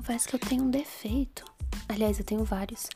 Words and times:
confesso 0.00 0.28
que 0.28 0.34
eu 0.34 0.40
tenho 0.40 0.64
um 0.64 0.70
defeito. 0.70 1.44
Aliás, 1.86 2.18
eu 2.18 2.24
tenho 2.24 2.42
vários. 2.42 2.88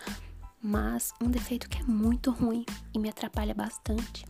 Mas 0.62 1.12
um 1.22 1.28
defeito 1.28 1.68
que 1.68 1.78
é 1.78 1.82
muito 1.82 2.30
ruim 2.30 2.64
e 2.94 2.98
me 2.98 3.10
atrapalha 3.10 3.52
bastante. 3.52 4.24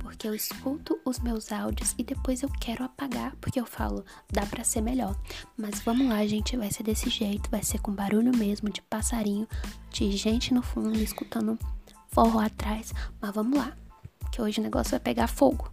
Porque 0.00 0.26
eu 0.26 0.34
escuto 0.34 0.98
os 1.04 1.20
meus 1.20 1.52
áudios 1.52 1.94
e 1.96 2.02
depois 2.02 2.42
eu 2.42 2.48
quero 2.60 2.82
apagar, 2.82 3.36
porque 3.36 3.60
eu 3.60 3.64
falo, 3.64 4.04
dá 4.32 4.44
pra 4.44 4.64
ser 4.64 4.80
melhor. 4.80 5.16
Mas 5.56 5.78
vamos 5.80 6.08
lá, 6.08 6.26
gente, 6.26 6.56
vai 6.56 6.70
ser 6.70 6.82
desse 6.82 7.08
jeito, 7.08 7.48
vai 7.48 7.62
ser 7.62 7.78
com 7.78 7.92
barulho 7.92 8.36
mesmo, 8.36 8.70
de 8.70 8.82
passarinho, 8.82 9.46
de 9.90 10.10
gente 10.16 10.52
no 10.52 10.62
fundo, 10.62 10.98
escutando 10.98 11.56
forró 12.08 12.40
atrás. 12.40 12.92
Mas 13.20 13.32
vamos 13.32 13.56
lá, 13.56 13.76
que 14.32 14.42
hoje 14.42 14.58
o 14.58 14.64
negócio 14.64 14.90
vai 14.90 15.00
pegar 15.00 15.28
fogo. 15.28 15.70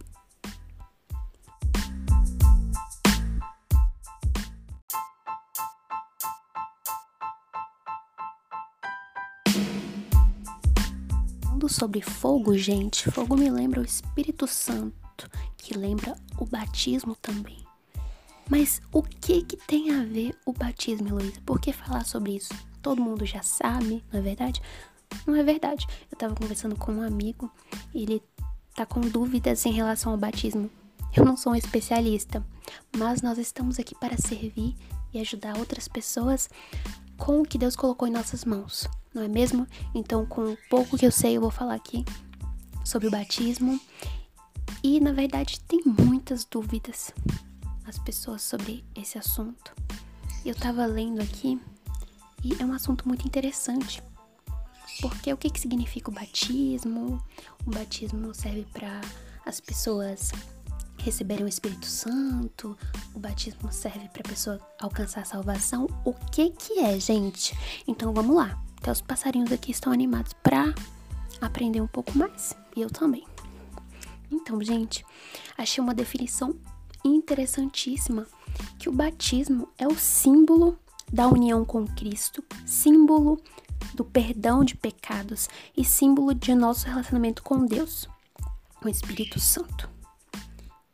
Falando 11.64 11.72
sobre 11.72 12.02
fogo, 12.02 12.58
gente, 12.58 13.10
fogo 13.10 13.34
me 13.34 13.48
lembra 13.48 13.80
o 13.80 13.84
Espírito 13.84 14.46
Santo, 14.46 15.30
que 15.56 15.72
lembra 15.72 16.14
o 16.36 16.44
batismo 16.44 17.16
também. 17.16 17.64
Mas 18.50 18.82
o 18.92 19.02
que 19.02 19.40
que 19.40 19.56
tem 19.56 19.90
a 19.90 20.04
ver 20.04 20.36
o 20.44 20.52
batismo, 20.52 21.08
Heloísa? 21.08 21.40
Por 21.46 21.58
que 21.58 21.72
falar 21.72 22.04
sobre 22.04 22.36
isso? 22.36 22.52
Todo 22.82 23.00
mundo 23.00 23.24
já 23.24 23.42
sabe, 23.42 24.04
não 24.12 24.20
é 24.20 24.22
verdade? 24.22 24.60
Não 25.26 25.34
é 25.34 25.42
verdade. 25.42 25.86
Eu 26.12 26.18
tava 26.18 26.34
conversando 26.34 26.76
com 26.76 26.92
um 26.92 27.02
amigo 27.02 27.50
ele 27.94 28.22
tá 28.74 28.84
com 28.84 29.00
dúvidas 29.00 29.64
em 29.64 29.72
relação 29.72 30.12
ao 30.12 30.18
batismo. 30.18 30.68
Eu 31.16 31.24
não 31.24 31.34
sou 31.34 31.54
um 31.54 31.56
especialista, 31.56 32.44
mas 32.94 33.22
nós 33.22 33.38
estamos 33.38 33.78
aqui 33.78 33.94
para 33.94 34.18
servir 34.18 34.76
e 35.14 35.18
ajudar 35.18 35.56
outras 35.56 35.88
pessoas 35.88 36.50
com 37.16 37.40
o 37.40 37.44
que 37.44 37.58
Deus 37.58 37.76
colocou 37.76 38.06
em 38.08 38.10
nossas 38.10 38.44
mãos, 38.44 38.88
não 39.14 39.22
é 39.22 39.28
mesmo? 39.28 39.66
Então, 39.94 40.26
com 40.26 40.52
o 40.52 40.58
pouco 40.68 40.98
que 40.98 41.06
eu 41.06 41.12
sei, 41.12 41.36
eu 41.36 41.40
vou 41.40 41.50
falar 41.50 41.74
aqui 41.74 42.04
sobre 42.84 43.08
o 43.08 43.10
batismo. 43.10 43.80
E 44.82 45.00
na 45.00 45.12
verdade, 45.12 45.60
tem 45.60 45.82
muitas 45.84 46.44
dúvidas 46.44 47.12
as 47.86 47.98
pessoas 47.98 48.42
sobre 48.42 48.84
esse 48.94 49.18
assunto. 49.18 49.74
Eu 50.44 50.54
tava 50.54 50.84
lendo 50.86 51.20
aqui 51.22 51.60
e 52.42 52.54
é 52.60 52.64
um 52.64 52.72
assunto 52.72 53.06
muito 53.08 53.26
interessante. 53.26 54.02
Porque 55.00 55.32
o 55.32 55.36
que, 55.36 55.50
que 55.50 55.60
significa 55.60 56.10
o 56.10 56.14
batismo? 56.14 57.22
O 57.66 57.70
batismo 57.70 58.34
serve 58.34 58.66
para 58.72 59.00
as 59.44 59.60
pessoas 59.60 60.32
receberem 61.04 61.44
o 61.44 61.48
Espírito 61.48 61.84
Santo, 61.84 62.76
o 63.14 63.18
batismo 63.18 63.70
serve 63.70 64.08
para 64.08 64.22
a 64.22 64.28
pessoa 64.28 64.58
alcançar 64.80 65.20
a 65.20 65.24
salvação. 65.26 65.86
O 66.02 66.14
que 66.14 66.48
que 66.50 66.78
é, 66.78 66.98
gente? 66.98 67.56
Então 67.86 68.12
vamos 68.14 68.34
lá. 68.34 68.58
Até 68.78 68.90
os 68.90 69.02
passarinhos 69.02 69.52
aqui 69.52 69.70
estão 69.70 69.92
animados 69.92 70.32
para 70.42 70.74
aprender 71.42 71.82
um 71.82 71.86
pouco 71.86 72.16
mais. 72.16 72.56
E 72.74 72.80
eu 72.80 72.88
também. 72.88 73.24
Então, 74.30 74.62
gente, 74.62 75.04
achei 75.58 75.84
uma 75.84 75.94
definição 75.94 76.56
interessantíssima 77.04 78.26
que 78.78 78.88
o 78.88 78.92
batismo 78.92 79.68
é 79.76 79.86
o 79.86 79.96
símbolo 79.96 80.78
da 81.12 81.28
união 81.28 81.66
com 81.66 81.86
Cristo, 81.86 82.42
símbolo 82.64 83.38
do 83.94 84.04
perdão 84.04 84.64
de 84.64 84.74
pecados 84.74 85.48
e 85.76 85.84
símbolo 85.84 86.34
de 86.34 86.54
nosso 86.54 86.86
relacionamento 86.86 87.42
com 87.42 87.66
Deus, 87.66 88.08
com 88.80 88.88
o 88.88 88.90
Espírito 88.90 89.38
Santo. 89.38 89.93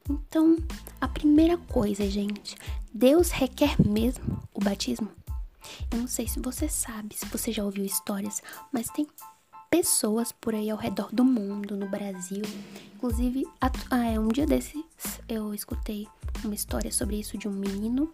Então, 0.08 0.56
a 1.00 1.08
primeira 1.08 1.56
coisa, 1.56 2.08
gente, 2.08 2.56
Deus 2.92 3.30
requer 3.30 3.76
mesmo 3.84 4.42
o 4.52 4.60
batismo? 4.60 5.10
Eu 5.90 5.98
não 5.98 6.08
sei 6.08 6.26
se 6.26 6.40
você 6.40 6.68
sabe, 6.68 7.14
se 7.14 7.26
você 7.26 7.52
já 7.52 7.64
ouviu 7.64 7.84
histórias, 7.84 8.42
mas 8.72 8.88
tem 8.88 9.06
pessoas 9.70 10.32
por 10.32 10.54
aí 10.54 10.68
ao 10.68 10.76
redor 10.76 11.10
do 11.12 11.24
mundo, 11.24 11.76
no 11.76 11.88
Brasil. 11.88 12.42
Inclusive, 12.94 13.46
ah, 13.60 14.06
é, 14.06 14.18
um 14.18 14.28
dia 14.28 14.46
desses 14.46 14.84
eu 15.28 15.54
escutei 15.54 16.08
uma 16.44 16.54
história 16.54 16.90
sobre 16.90 17.20
isso 17.20 17.38
de 17.38 17.46
um 17.46 17.52
menino, 17.52 18.10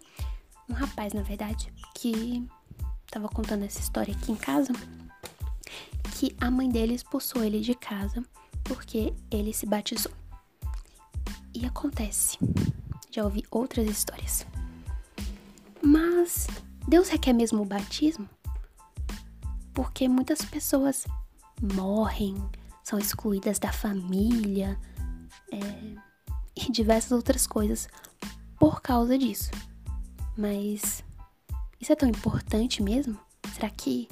um 0.69 0.73
rapaz, 0.73 1.13
na 1.13 1.23
verdade, 1.23 1.73
que 1.95 2.47
tava 3.09 3.27
contando 3.27 3.63
essa 3.63 3.79
história 3.79 4.13
aqui 4.13 4.31
em 4.31 4.35
casa, 4.35 4.71
que 6.13 6.35
a 6.39 6.51
mãe 6.51 6.69
dele 6.69 6.93
expulsou 6.93 7.43
ele 7.43 7.59
de 7.59 7.73
casa 7.73 8.23
porque 8.63 9.13
ele 9.31 9.53
se 9.53 9.65
batizou. 9.65 10.11
E 11.53 11.65
acontece. 11.65 12.37
Já 13.11 13.23
ouvi 13.23 13.43
outras 13.49 13.87
histórias. 13.87 14.45
Mas 15.81 16.47
Deus 16.87 17.09
requer 17.09 17.33
mesmo 17.33 17.61
o 17.61 17.65
batismo? 17.65 18.27
Porque 19.73 20.07
muitas 20.07 20.43
pessoas 20.43 21.05
morrem, 21.61 22.35
são 22.83 22.99
excluídas 22.99 23.59
da 23.59 23.71
família 23.71 24.79
é, 25.51 25.95
e 26.55 26.71
diversas 26.71 27.11
outras 27.11 27.45
coisas 27.45 27.87
por 28.59 28.81
causa 28.81 29.17
disso. 29.17 29.51
Mas 30.37 31.03
isso 31.79 31.91
é 31.91 31.95
tão 31.95 32.09
importante 32.09 32.81
mesmo? 32.81 33.19
Será 33.53 33.69
que 33.69 34.07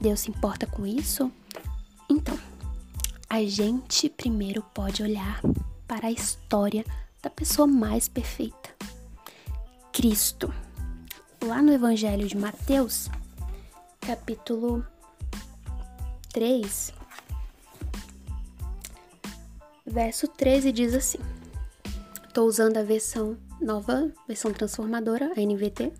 Deus 0.00 0.20
se 0.20 0.30
importa 0.30 0.66
com 0.66 0.86
isso? 0.86 1.30
Então, 2.08 2.38
a 3.28 3.44
gente 3.44 4.08
primeiro 4.08 4.62
pode 4.74 5.02
olhar 5.02 5.40
para 5.90 6.06
a 6.06 6.12
história 6.12 6.84
da 7.20 7.28
pessoa 7.28 7.66
mais 7.66 8.06
perfeita, 8.06 8.70
Cristo. 9.92 10.54
Lá 11.44 11.60
no 11.60 11.72
Evangelho 11.72 12.28
de 12.28 12.36
Mateus, 12.36 13.10
capítulo 14.00 14.86
3, 16.32 16.94
verso 19.84 20.28
13 20.28 20.70
diz 20.70 20.94
assim: 20.94 21.18
Estou 22.24 22.46
usando 22.46 22.76
a 22.76 22.84
versão 22.84 23.36
nova, 23.60 24.12
versão 24.28 24.52
transformadora, 24.52 25.32
a 25.36 25.40
NVT, 25.40 25.92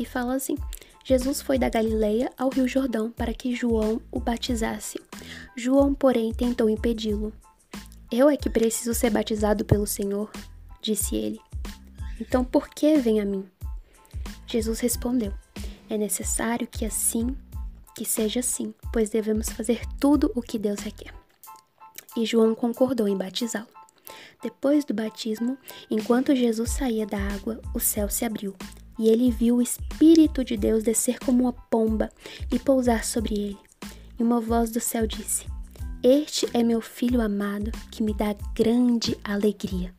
e 0.00 0.04
fala 0.04 0.34
assim: 0.34 0.56
Jesus 1.04 1.40
foi 1.40 1.60
da 1.60 1.68
Galileia 1.68 2.32
ao 2.36 2.48
Rio 2.48 2.66
Jordão 2.66 3.12
para 3.12 3.32
que 3.32 3.54
João 3.54 4.00
o 4.10 4.18
batizasse. 4.18 5.00
João, 5.54 5.94
porém, 5.94 6.34
tentou 6.34 6.68
impedi-lo. 6.68 7.32
Eu 8.16 8.30
é 8.30 8.36
que 8.36 8.48
preciso 8.48 8.94
ser 8.94 9.10
batizado 9.10 9.64
pelo 9.64 9.88
Senhor, 9.88 10.30
disse 10.80 11.16
ele. 11.16 11.40
Então 12.20 12.44
por 12.44 12.68
que 12.68 12.96
vem 12.96 13.20
a 13.20 13.24
mim? 13.24 13.44
Jesus 14.46 14.78
respondeu: 14.78 15.34
É 15.90 15.98
necessário 15.98 16.68
que 16.68 16.84
assim, 16.84 17.36
que 17.92 18.04
seja 18.04 18.38
assim, 18.38 18.72
pois 18.92 19.10
devemos 19.10 19.48
fazer 19.48 19.80
tudo 19.98 20.30
o 20.36 20.40
que 20.40 20.60
Deus 20.60 20.78
requer. 20.78 21.12
E 22.16 22.24
João 22.24 22.54
concordou 22.54 23.08
em 23.08 23.16
batizá-lo. 23.16 23.66
Depois 24.40 24.84
do 24.84 24.94
batismo, 24.94 25.58
enquanto 25.90 26.36
Jesus 26.36 26.70
saía 26.70 27.04
da 27.04 27.18
água, 27.18 27.60
o 27.74 27.80
céu 27.80 28.08
se 28.08 28.24
abriu, 28.24 28.54
e 28.96 29.08
ele 29.08 29.28
viu 29.28 29.56
o 29.56 29.62
Espírito 29.62 30.44
de 30.44 30.56
Deus 30.56 30.84
descer 30.84 31.18
como 31.18 31.42
uma 31.42 31.52
pomba 31.52 32.12
e 32.48 32.60
pousar 32.60 33.04
sobre 33.04 33.34
ele. 33.34 33.58
E 34.16 34.22
uma 34.22 34.40
voz 34.40 34.70
do 34.70 34.78
céu 34.78 35.04
disse: 35.04 35.52
este 36.06 36.46
é 36.52 36.62
meu 36.62 36.82
filho 36.82 37.22
amado 37.22 37.72
que 37.90 38.02
me 38.02 38.12
dá 38.12 38.34
grande 38.54 39.18
alegria. 39.24 39.94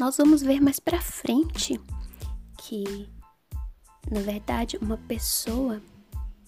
Nós 0.00 0.16
vamos 0.16 0.40
ver 0.40 0.58
mais 0.58 0.80
para 0.80 1.02
frente 1.02 1.78
que, 2.56 3.06
na 4.10 4.20
verdade, 4.20 4.78
uma 4.80 4.96
pessoa 4.96 5.82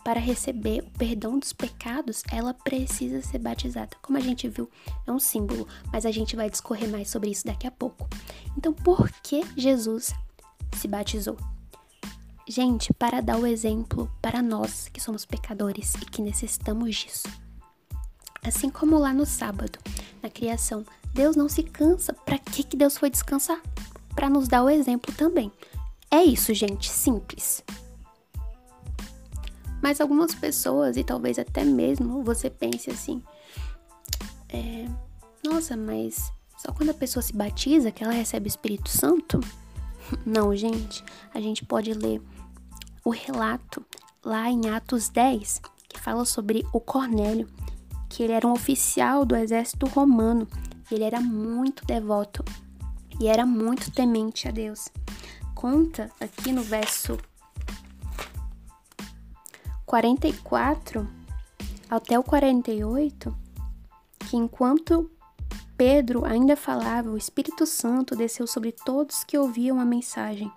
para 0.03 0.19
receber 0.19 0.83
o 0.83 0.91
perdão 0.99 1.39
dos 1.39 1.53
pecados, 1.53 2.23
ela 2.33 2.55
precisa 2.55 3.21
ser 3.21 3.39
batizada. 3.39 3.95
Como 4.01 4.17
a 4.17 4.23
gente 4.23 4.49
viu, 4.49 4.71
é 5.07 5.13
um 5.13 5.19
símbolo, 5.19 5.69
mas 5.93 6.07
a 6.07 6.11
gente 6.11 6.35
vai 6.35 6.49
discorrer 6.49 6.89
mais 6.89 7.11
sobre 7.11 7.29
isso 7.29 7.45
daqui 7.45 7.67
a 7.67 7.71
pouco. 7.71 8.09
Então, 8.57 8.73
por 8.73 9.11
que 9.23 9.43
Jesus 9.59 10.15
se 10.75 10.89
batizou? 10.89 11.37
Gente, 12.49 12.95
para 12.95 13.21
dar 13.21 13.37
o 13.37 13.47
exemplo 13.47 14.11
para 14.23 14.41
nós 14.41 14.89
que 14.89 15.03
somos 15.03 15.27
pecadores 15.27 15.95
e 15.97 16.07
que 16.07 16.23
necessitamos 16.23 16.97
disso. 16.97 17.46
Assim 18.45 18.71
como 18.71 18.99
lá 18.99 19.13
no 19.13 19.27
sábado, 19.27 19.79
na 20.23 20.31
criação, 20.31 20.85
Deus 21.13 21.37
não 21.37 21.49
se 21.49 21.63
cansa. 21.63 22.13
Para 22.13 22.39
que, 22.39 22.63
que 22.63 22.77
Deus 22.77 22.97
foi 22.97 23.11
descansar? 23.11 23.61
Para 24.15 24.31
nos 24.31 24.49
dar 24.49 24.63
o 24.63 24.71
exemplo 24.71 25.13
também. 25.15 25.53
É 26.11 26.23
isso, 26.23 26.55
gente, 26.55 26.91
simples. 26.91 27.63
Mas 29.83 30.01
algumas 30.01 30.35
pessoas, 30.35 30.97
e 30.97 31.05
talvez 31.05 31.39
até 31.39 31.65
mesmo 31.65 32.23
você 32.23 32.49
pense 32.49 32.91
assim: 32.91 33.23
é, 34.49 34.87
nossa, 35.45 35.77
mas 35.77 36.33
só 36.59 36.73
quando 36.73 36.91
a 36.91 36.95
pessoa 36.95 37.23
se 37.23 37.33
batiza 37.33 37.91
que 37.91 38.03
ela 38.03 38.13
recebe 38.13 38.47
o 38.47 38.49
Espírito 38.49 38.89
Santo? 38.89 39.41
Não, 40.25 40.55
gente, 40.55 41.05
a 41.35 41.41
gente 41.41 41.65
pode 41.65 41.93
ler 41.93 42.21
o 43.05 43.11
relato 43.11 43.85
lá 44.25 44.51
em 44.51 44.69
Atos 44.69 45.09
10, 45.09 45.61
que 45.89 46.01
fala 46.01 46.25
sobre 46.25 46.67
o 46.73 46.81
Cornélio 46.81 47.49
que 48.09 48.23
ele 48.23 48.33
era 48.33 48.47
um 48.47 48.53
oficial 48.53 49.25
do 49.25 49.37
exército 49.37 49.87
romano. 49.87 50.47
Ele 50.91 51.05
era 51.05 51.21
muito 51.21 51.85
devoto 51.85 52.45
e 53.21 53.29
era 53.29 53.47
muito 53.47 53.91
temente 53.91 54.49
a 54.49 54.51
Deus. 54.51 54.89
conta 55.55 56.11
aqui 56.21 56.53
no 56.53 56.63
verso 56.63 57.19
44 59.87 61.09
até 61.89 62.19
o 62.19 62.23
48 62.23 63.35
que 64.19 64.37
enquanto 64.37 65.11
Pedro 65.77 66.25
ainda 66.25 66.57
falava, 66.57 67.11
o 67.11 67.19
Espírito 67.19 67.67
Santo 67.67 68.17
desceu 68.17 68.47
sobre 68.47 68.73
todos 68.73 69.23
que 69.25 69.37
ouviam 69.37 69.79
a 69.79 69.85
mensagem. 69.85 70.51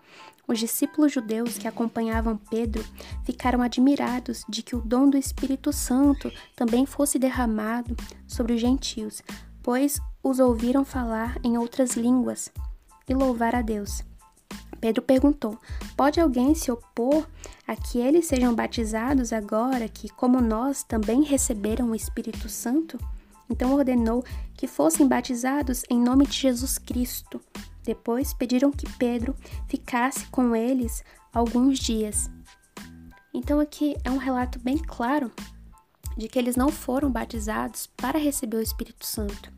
Os 0.50 0.58
discípulos 0.58 1.12
judeus 1.12 1.60
que 1.60 1.68
acompanhavam 1.68 2.36
Pedro 2.36 2.84
ficaram 3.24 3.62
admirados 3.62 4.44
de 4.50 4.64
que 4.64 4.76
o 4.76 4.82
dom 4.82 5.08
do 5.08 5.16
Espírito 5.16 5.72
Santo 5.72 6.32
também 6.56 6.88
fosse 6.88 7.20
derramado 7.20 7.96
sobre 8.28 8.54
os 8.54 8.60
gentios, 8.60 9.22
pois 9.62 10.02
os 10.24 10.40
ouviram 10.40 10.84
falar 10.84 11.38
em 11.44 11.56
outras 11.56 11.92
línguas 11.92 12.52
e 13.08 13.14
louvar 13.14 13.54
a 13.54 13.62
Deus. 13.62 14.02
Pedro 14.82 15.04
perguntou: 15.04 15.56
Pode 15.96 16.20
alguém 16.20 16.56
se 16.56 16.72
opor 16.72 17.28
a 17.68 17.76
que 17.76 18.00
eles 18.00 18.26
sejam 18.26 18.56
batizados 18.56 19.32
agora 19.32 19.88
que, 19.88 20.10
como 20.10 20.42
nós, 20.42 20.82
também 20.82 21.22
receberam 21.22 21.92
o 21.92 21.96
Espírito 21.96 22.50
Santo? 22.50 22.98
Então 23.48 23.76
ordenou 23.76 24.26
que 24.56 24.66
fossem 24.66 25.08
batizados 25.08 25.84
em 25.92 26.00
nome 26.00 26.26
de 26.26 26.34
Jesus 26.34 26.80
Cristo. 26.80 27.40
Depois 27.84 28.34
pediram 28.34 28.72
que 28.72 28.90
Pedro 28.98 29.36
ficasse 29.68 30.26
com 30.28 30.56
eles 30.56 31.04
alguns 31.34 31.80
dias. 31.80 32.30
Então 33.34 33.60
aqui 33.60 33.96
é 34.04 34.12
um 34.12 34.18
relato 34.18 34.60
bem 34.60 34.78
claro 34.78 35.32
de 36.18 36.28
que 36.28 36.38
eles 36.38 36.56
não 36.56 36.70
foram 36.70 37.12
batizados 37.12 37.88
para 37.96 38.20
receber 38.20 38.58
o 38.58 38.62
Espírito 38.62 39.06
Santo. 39.06 39.52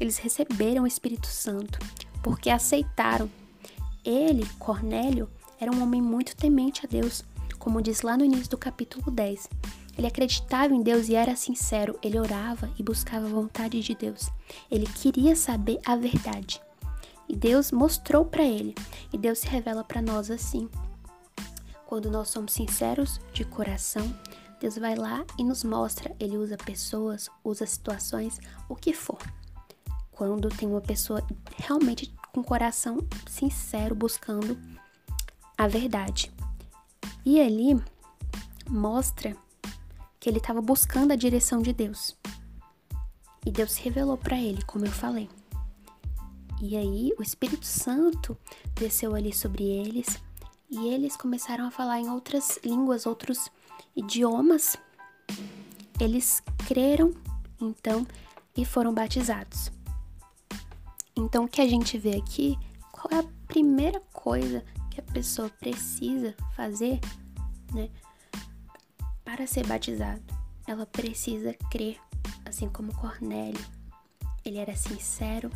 Eles 0.00 0.18
receberam 0.18 0.84
o 0.84 0.86
Espírito 0.86 1.26
Santo 1.26 1.78
porque 2.22 2.50
aceitaram. 2.50 3.30
Ele, 4.04 4.46
Cornélio, 4.58 5.28
era 5.60 5.70
um 5.70 5.82
homem 5.82 6.00
muito 6.00 6.34
temente 6.34 6.84
a 6.84 6.88
Deus, 6.88 7.22
como 7.58 7.82
diz 7.82 8.00
lá 8.00 8.16
no 8.16 8.24
início 8.24 8.50
do 8.50 8.58
capítulo 8.58 9.10
10. 9.10 9.48
Ele 9.96 10.06
acreditava 10.06 10.74
em 10.74 10.82
Deus 10.82 11.08
e 11.08 11.14
era 11.14 11.36
sincero, 11.36 11.98
ele 12.02 12.18
orava 12.18 12.70
e 12.78 12.82
buscava 12.82 13.26
a 13.26 13.30
vontade 13.30 13.80
de 13.80 13.94
Deus. 13.94 14.30
Ele 14.70 14.86
queria 14.86 15.36
saber 15.36 15.78
a 15.84 15.94
verdade. 15.94 16.60
E 17.30 17.36
Deus 17.36 17.70
mostrou 17.70 18.24
para 18.24 18.42
ele, 18.42 18.74
e 19.12 19.16
Deus 19.16 19.38
se 19.38 19.46
revela 19.46 19.84
para 19.84 20.02
nós 20.02 20.32
assim. 20.32 20.68
Quando 21.86 22.10
nós 22.10 22.28
somos 22.28 22.52
sinceros 22.52 23.20
de 23.32 23.44
coração, 23.44 24.12
Deus 24.58 24.76
vai 24.76 24.96
lá 24.96 25.24
e 25.38 25.44
nos 25.44 25.62
mostra. 25.62 26.12
Ele 26.18 26.36
usa 26.36 26.56
pessoas, 26.56 27.30
usa 27.44 27.64
situações, 27.66 28.40
o 28.68 28.74
que 28.74 28.92
for. 28.92 29.20
Quando 30.10 30.48
tem 30.48 30.68
uma 30.68 30.80
pessoa 30.80 31.24
realmente 31.56 32.12
com 32.32 32.42
coração 32.42 32.98
sincero 33.28 33.94
buscando 33.94 34.58
a 35.56 35.68
verdade. 35.68 36.32
E 37.24 37.40
ali 37.40 37.80
mostra 38.68 39.36
que 40.18 40.28
ele 40.28 40.38
estava 40.38 40.60
buscando 40.60 41.12
a 41.12 41.16
direção 41.16 41.62
de 41.62 41.72
Deus. 41.72 42.16
E 43.46 43.52
Deus 43.52 43.70
se 43.70 43.82
revelou 43.82 44.18
para 44.18 44.36
ele, 44.36 44.64
como 44.64 44.84
eu 44.84 44.90
falei. 44.90 45.30
E 46.60 46.76
aí 46.76 47.12
o 47.18 47.22
Espírito 47.22 47.64
Santo 47.64 48.36
desceu 48.74 49.14
ali 49.14 49.32
sobre 49.32 49.64
eles 49.64 50.18
e 50.70 50.88
eles 50.88 51.16
começaram 51.16 51.66
a 51.66 51.70
falar 51.70 51.98
em 51.98 52.10
outras 52.10 52.60
línguas, 52.64 53.06
outros 53.06 53.50
idiomas. 53.96 54.76
Eles 55.98 56.42
creram, 56.68 57.14
então, 57.60 58.06
e 58.56 58.64
foram 58.64 58.92
batizados. 58.92 59.72
Então, 61.16 61.44
o 61.44 61.48
que 61.48 61.60
a 61.60 61.68
gente 61.68 61.98
vê 61.98 62.16
aqui, 62.16 62.58
qual 62.92 63.08
é 63.10 63.22
a 63.22 63.28
primeira 63.48 64.00
coisa 64.12 64.64
que 64.90 65.00
a 65.00 65.02
pessoa 65.02 65.48
precisa 65.48 66.34
fazer, 66.54 67.00
né, 67.72 67.90
para 69.24 69.46
ser 69.46 69.66
batizado? 69.66 70.22
Ela 70.66 70.86
precisa 70.86 71.54
crer, 71.70 71.98
assim 72.44 72.68
como 72.68 72.94
Cornélio. 72.94 73.64
Ele 74.44 74.58
era 74.58 74.76
sincero, 74.76 75.50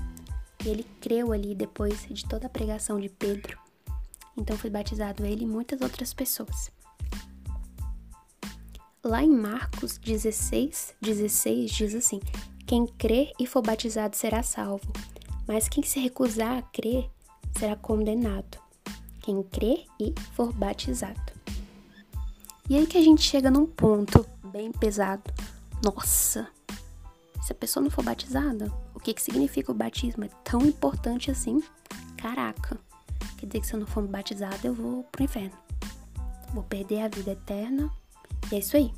e 0.65 0.69
ele 0.69 0.87
creu 1.01 1.33
ali 1.33 1.55
depois 1.55 2.07
de 2.09 2.25
toda 2.25 2.47
a 2.47 2.51
pregação 2.51 2.99
de 2.99 3.09
Pedro. 3.09 3.59
Então 4.37 4.57
foi 4.57 4.71
batizado 4.71 5.25
ele 5.25 5.45
e 5.45 5.47
muitas 5.47 5.81
outras 5.81 6.13
pessoas. 6.13 6.71
Lá 9.03 9.23
em 9.23 9.31
Marcos 9.31 9.99
16, 9.99 10.95
16 11.01 11.71
diz 11.71 11.95
assim: 11.95 12.21
Quem 12.67 12.87
crer 12.87 13.33
e 13.39 13.47
for 13.47 13.63
batizado 13.63 14.17
será 14.17 14.43
salvo, 14.43 14.91
mas 15.47 15.69
quem 15.69 15.83
se 15.83 16.01
recusar 16.01 16.59
a 16.59 16.63
crer 16.63 17.11
será 17.59 17.77
condenado. 17.77 18.59
Quem 19.21 19.43
crer 19.43 19.85
e 20.01 20.15
for 20.33 20.53
batizado. 20.53 21.21
E 22.69 22.77
aí 22.77 22.87
que 22.87 22.97
a 22.97 23.03
gente 23.03 23.23
chega 23.23 23.51
num 23.51 23.67
ponto 23.67 24.27
bem 24.45 24.73
pesado. 24.73 25.31
Nossa, 25.83 26.49
se 27.43 27.53
a 27.53 27.55
pessoa 27.55 27.83
não 27.85 27.91
for 27.91 28.03
batizada, 28.03 28.73
que, 29.05 29.13
que 29.13 29.23
significa 29.23 29.71
o 29.71 29.75
batismo? 29.75 30.25
É 30.25 30.29
tão 30.43 30.63
importante 30.63 31.31
assim? 31.31 31.63
Caraca, 32.17 32.81
quer 33.37 33.47
dizer 33.47 33.61
que 33.61 33.67
se 33.67 33.75
eu 33.75 33.81
não 33.81 33.87
for 33.87 34.07
batizada, 34.07 34.59
eu 34.67 34.73
vou 34.73 35.05
pro 35.05 35.23
inferno. 35.23 35.53
Vou 36.55 36.63
perder 36.63 37.03
a 37.03 37.09
vida 37.09 37.33
eterna. 37.33 37.91
E 38.51 38.55
é 38.55 38.59
isso 38.59 38.77
aí. 38.77 38.91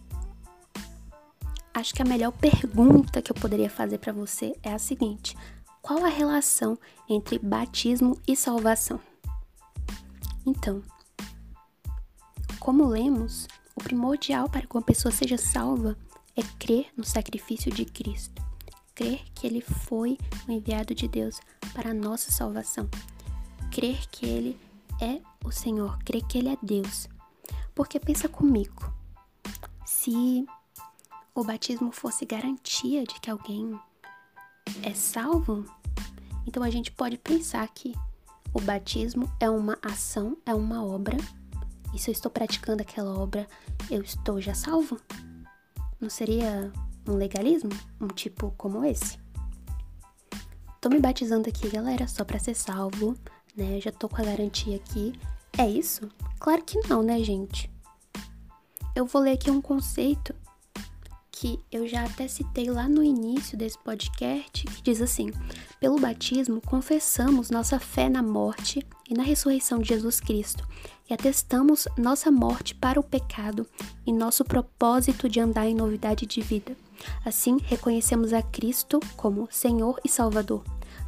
Acho 1.74 1.92
que 1.92 2.02
a 2.02 2.04
melhor 2.04 2.30
pergunta 2.30 3.20
que 3.20 3.32
eu 3.32 3.34
poderia 3.34 3.68
fazer 3.68 3.98
para 3.98 4.12
você 4.12 4.54
é 4.62 4.72
a 4.72 4.78
seguinte: 4.78 5.36
qual 5.82 6.04
a 6.04 6.08
relação 6.08 6.78
entre 7.08 7.38
batismo 7.40 8.16
e 8.28 8.36
salvação? 8.36 9.00
Então, 10.46 10.82
como 12.60 12.86
lemos, 12.86 13.48
o 13.74 13.82
primordial 13.82 14.48
para 14.48 14.62
que 14.62 14.76
uma 14.76 14.82
pessoa 14.82 15.10
seja 15.10 15.36
salva 15.36 15.96
é 16.36 16.42
crer 16.58 16.86
no 16.96 17.04
sacrifício 17.04 17.72
de 17.72 17.84
Cristo, 17.84 18.45
crer 18.96 19.22
que 19.34 19.46
ele 19.46 19.60
foi 19.60 20.18
o 20.48 20.50
enviado 20.50 20.94
de 20.94 21.06
Deus 21.06 21.38
para 21.74 21.90
a 21.90 21.94
nossa 21.94 22.32
salvação, 22.32 22.88
crer 23.70 24.08
que 24.08 24.26
ele 24.26 24.58
é 25.00 25.20
o 25.44 25.52
Senhor, 25.52 25.98
crer 25.98 26.24
que 26.26 26.38
ele 26.38 26.48
é 26.48 26.56
Deus. 26.62 27.06
Porque 27.74 28.00
pensa 28.00 28.26
comigo, 28.26 28.90
se 29.84 30.46
o 31.34 31.44
batismo 31.44 31.92
fosse 31.92 32.24
garantia 32.24 33.04
de 33.04 33.20
que 33.20 33.30
alguém 33.30 33.78
é 34.82 34.94
salvo, 34.94 35.66
então 36.46 36.62
a 36.62 36.70
gente 36.70 36.90
pode 36.90 37.18
pensar 37.18 37.68
que 37.68 37.94
o 38.54 38.60
batismo 38.60 39.30
é 39.38 39.50
uma 39.50 39.78
ação, 39.82 40.38
é 40.46 40.54
uma 40.54 40.82
obra, 40.82 41.18
e 41.92 41.98
se 41.98 42.08
eu 42.08 42.12
estou 42.12 42.30
praticando 42.30 42.80
aquela 42.80 43.14
obra, 43.18 43.46
eu 43.90 44.00
estou 44.00 44.40
já 44.40 44.54
salvo? 44.54 44.98
Não 46.00 46.08
seria 46.08 46.72
um 47.06 47.14
legalismo? 47.14 47.70
Um 48.00 48.08
tipo 48.08 48.52
como 48.56 48.84
esse? 48.84 49.18
Tô 50.80 50.88
me 50.88 51.00
batizando 51.00 51.48
aqui, 51.48 51.68
galera, 51.68 52.06
só 52.06 52.24
pra 52.24 52.38
ser 52.38 52.54
salvo, 52.54 53.16
né? 53.56 53.80
Já 53.80 53.90
tô 53.90 54.08
com 54.08 54.20
a 54.20 54.24
garantia 54.24 54.76
aqui. 54.76 55.18
É 55.58 55.68
isso? 55.68 56.08
Claro 56.38 56.62
que 56.62 56.78
não, 56.88 57.02
né, 57.02 57.22
gente? 57.22 57.70
Eu 58.94 59.06
vou 59.06 59.22
ler 59.22 59.32
aqui 59.32 59.50
um 59.50 59.60
conceito 59.60 60.34
que 61.30 61.60
eu 61.70 61.86
já 61.86 62.04
até 62.04 62.26
citei 62.28 62.70
lá 62.70 62.88
no 62.88 63.02
início 63.02 63.58
desse 63.58 63.78
podcast, 63.78 64.64
que 64.64 64.82
diz 64.82 65.02
assim: 65.02 65.30
Pelo 65.78 66.00
batismo, 66.00 66.62
confessamos 66.62 67.50
nossa 67.50 67.78
fé 67.78 68.08
na 68.08 68.22
morte 68.22 68.86
e 69.08 69.14
na 69.14 69.22
ressurreição 69.22 69.78
de 69.78 69.88
Jesus 69.88 70.18
Cristo 70.18 70.66
e 71.08 71.14
atestamos 71.14 71.86
nossa 71.96 72.30
morte 72.30 72.74
para 72.74 72.98
o 72.98 73.02
pecado 73.02 73.66
e 74.06 74.12
nosso 74.12 74.44
propósito 74.44 75.28
de 75.28 75.40
andar 75.40 75.66
em 75.66 75.74
novidade 75.74 76.26
de 76.26 76.40
vida. 76.40 76.76
Assim, 77.24 77.58
reconhecemos 77.64 78.32
a 78.32 78.42
Cristo 78.42 79.00
como 79.16 79.48
Senhor 79.50 80.00
e 80.04 80.08
Salvador. 80.08 80.64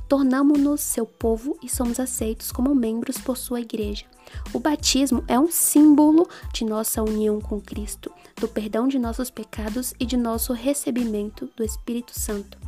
Tornamos-nos 0.08 0.80
seu 0.80 1.04
povo 1.04 1.58
e 1.62 1.68
somos 1.68 2.00
aceitos 2.00 2.50
como 2.50 2.74
membros 2.74 3.18
por 3.18 3.36
sua 3.36 3.60
igreja. 3.60 4.06
O 4.52 4.58
batismo 4.58 5.22
é 5.28 5.38
um 5.38 5.50
símbolo 5.50 6.26
de 6.52 6.64
nossa 6.64 7.02
união 7.02 7.40
com 7.40 7.60
Cristo, 7.60 8.10
do 8.36 8.48
perdão 8.48 8.88
de 8.88 8.98
nossos 8.98 9.30
pecados 9.30 9.94
e 10.00 10.06
de 10.06 10.16
nosso 10.16 10.52
recebimento 10.52 11.50
do 11.56 11.62
Espírito 11.62 12.18
Santo. 12.18 12.58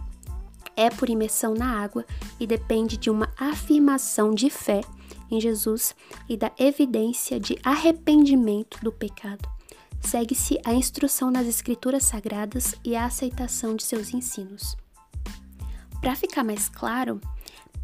É 0.77 0.91
por 0.91 1.09
imersão 1.09 1.55
na 1.55 1.83
água 1.83 2.05
e 2.39 2.47
depende 2.47 2.97
de 2.97 3.11
uma 3.11 3.31
afirmação 3.39 4.35
de 4.35 4.49
fé 4.51 4.83
em 5.31 5.41
Jesus 5.41 5.95
e 6.29 6.37
da 6.37 6.51
evidência 6.59 7.39
de 7.39 7.59
arrependimento 7.63 8.79
do 8.83 8.93
pecado. 8.93 9.49
Segue-se 10.01 10.59
a 10.65 10.73
instrução 10.73 11.31
nas 11.31 11.47
Escrituras 11.47 12.05
Sagradas 12.05 12.75
e 12.85 12.97
a 12.97 13.05
aceitação 13.05 13.77
de 13.77 13.83
seus 13.83 14.13
ensinos. 14.13 14.77
Para 16.01 16.17
ficar 16.17 16.43
mais 16.43 16.69
claro, 16.69 17.21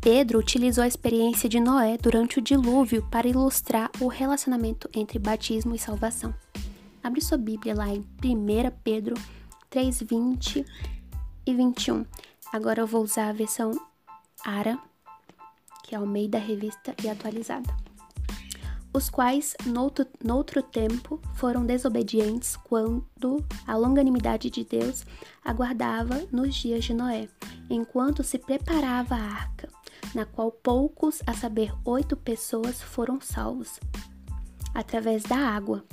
Pedro 0.01 0.39
utilizou 0.39 0.83
a 0.83 0.89
experiência 0.89 1.49
de 1.49 1.61
Noé 1.61 1.99
durante 1.99 2.39
o 2.39 2.43
dilúvio 2.43 3.07
para 3.11 3.29
ilustrar 3.29 3.91
o 4.01 4.09
relacionamento 4.09 4.89
entre 4.95 5.19
batismo 5.19 5.75
e 5.75 5.79
salvação. 5.79 6.35
Abre 7.03 7.21
sua 7.21 7.39
Bíblia 7.39 7.75
lá 7.75 7.89
em 7.89 8.01
1 8.01 8.71
Pedro 8.83 9.15
3, 9.69 10.03
20 10.03 10.65
e 11.47 11.55
21. 11.55 12.05
Agora 12.53 12.81
eu 12.81 12.87
vou 12.87 13.03
usar 13.03 13.29
a 13.29 13.33
versão 13.33 13.73
ARA 14.45 14.79
que 15.87 15.95
é 15.95 15.99
ao 15.99 16.07
meio 16.07 16.29
da 16.29 16.39
revista 16.39 16.95
e 17.03 17.09
atualizada. 17.09 17.75
Os 18.97 19.11
quais, 19.11 19.55
noutro, 19.67 20.07
noutro 20.25 20.63
tempo, 20.63 21.21
foram 21.35 21.67
desobedientes 21.67 22.57
quando 22.57 23.45
a 23.67 23.77
longanimidade 23.77 24.49
de 24.49 24.65
Deus 24.65 25.05
aguardava 25.45 26.27
nos 26.33 26.55
dias 26.55 26.83
de 26.83 26.95
Noé, 26.95 27.29
enquanto 27.69 28.25
se 28.25 28.39
preparava 28.39 29.15
a 29.15 29.21
arca, 29.21 29.69
na 30.15 30.25
qual 30.25 30.51
poucos, 30.51 31.21
a 31.27 31.35
saber, 31.35 31.75
oito 31.85 32.17
pessoas, 32.17 32.81
foram 32.81 33.21
salvos, 33.21 33.79
através 34.75 35.25
da 35.25 35.37
água, 35.37 35.85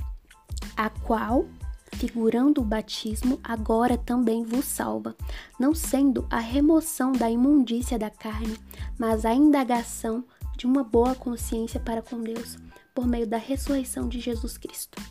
a 0.78 0.90
qual, 0.90 1.46
figurando 1.92 2.62
o 2.62 2.66
batismo, 2.66 3.38
agora 3.44 3.98
também 3.98 4.46
vos 4.46 4.64
salva, 4.64 5.14
não 5.60 5.76
sendo 5.76 6.26
a 6.30 6.40
remoção 6.40 7.12
da 7.12 7.30
imundícia 7.30 8.00
da 8.00 8.10
carne, 8.10 8.58
mas 8.98 9.26
a 9.26 9.34
indagação 9.34 10.24
de 10.56 10.66
uma 10.66 10.86
boa 10.86 11.14
consciência 11.16 11.82
para 11.82 12.02
com 12.02 12.22
Deus 12.22 12.58
por 12.94 13.08
meio 13.08 13.28
da 13.28 13.38
ressurreição 13.38 14.08
de 14.08 14.20
Jesus 14.20 14.58
Cristo. 14.58 15.02